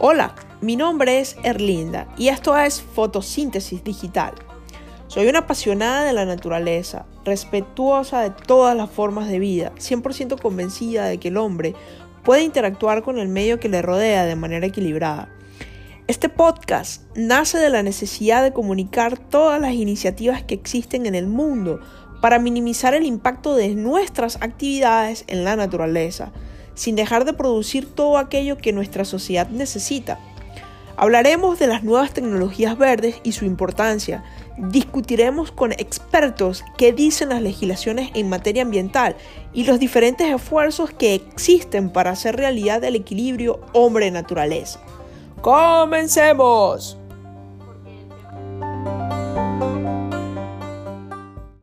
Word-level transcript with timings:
Hola, 0.00 0.32
mi 0.60 0.76
nombre 0.76 1.18
es 1.18 1.36
Erlinda 1.42 2.06
y 2.16 2.28
esto 2.28 2.56
es 2.56 2.80
Fotosíntesis 2.80 3.82
Digital. 3.82 4.32
Soy 5.08 5.26
una 5.26 5.40
apasionada 5.40 6.04
de 6.04 6.12
la 6.12 6.24
naturaleza, 6.24 7.06
respetuosa 7.24 8.20
de 8.20 8.30
todas 8.30 8.76
las 8.76 8.88
formas 8.88 9.26
de 9.26 9.40
vida, 9.40 9.72
100% 9.74 10.40
convencida 10.40 11.06
de 11.06 11.18
que 11.18 11.28
el 11.28 11.36
hombre 11.36 11.74
puede 12.22 12.44
interactuar 12.44 13.02
con 13.02 13.18
el 13.18 13.26
medio 13.26 13.58
que 13.58 13.68
le 13.68 13.82
rodea 13.82 14.24
de 14.24 14.36
manera 14.36 14.68
equilibrada. 14.68 15.30
Este 16.06 16.28
podcast 16.28 17.02
nace 17.16 17.58
de 17.58 17.68
la 17.68 17.82
necesidad 17.82 18.44
de 18.44 18.52
comunicar 18.52 19.18
todas 19.18 19.60
las 19.60 19.72
iniciativas 19.72 20.44
que 20.44 20.54
existen 20.54 21.06
en 21.06 21.16
el 21.16 21.26
mundo 21.26 21.80
para 22.22 22.38
minimizar 22.38 22.94
el 22.94 23.04
impacto 23.04 23.56
de 23.56 23.74
nuestras 23.74 24.36
actividades 24.42 25.24
en 25.26 25.42
la 25.42 25.56
naturaleza 25.56 26.30
sin 26.78 26.94
dejar 26.94 27.24
de 27.24 27.32
producir 27.32 27.92
todo 27.92 28.18
aquello 28.18 28.56
que 28.56 28.72
nuestra 28.72 29.04
sociedad 29.04 29.48
necesita. 29.48 30.20
Hablaremos 30.96 31.58
de 31.58 31.66
las 31.66 31.82
nuevas 31.82 32.12
tecnologías 32.12 32.78
verdes 32.78 33.16
y 33.24 33.32
su 33.32 33.44
importancia. 33.44 34.22
Discutiremos 34.56 35.50
con 35.50 35.72
expertos 35.72 36.64
qué 36.76 36.92
dicen 36.92 37.30
las 37.30 37.42
legislaciones 37.42 38.10
en 38.14 38.28
materia 38.28 38.62
ambiental 38.62 39.16
y 39.52 39.64
los 39.64 39.80
diferentes 39.80 40.32
esfuerzos 40.32 40.90
que 40.90 41.14
existen 41.14 41.90
para 41.90 42.10
hacer 42.10 42.36
realidad 42.36 42.82
el 42.84 42.94
equilibrio 42.94 43.60
hombre-naturaleza. 43.72 44.80
¡Comencemos! 45.40 46.97